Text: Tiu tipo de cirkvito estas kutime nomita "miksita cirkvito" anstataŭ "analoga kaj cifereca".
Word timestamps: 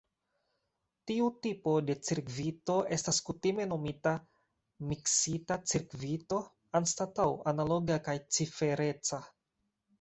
Tiu 1.09 1.25
tipo 1.45 1.73
de 1.89 1.95
cirkvito 2.07 2.77
estas 2.97 3.19
kutime 3.27 3.67
nomita 3.75 4.15
"miksita 4.93 5.59
cirkvito" 5.75 6.43
anstataŭ 6.83 7.31
"analoga 7.55 8.03
kaj 8.11 8.21
cifereca". 8.39 9.25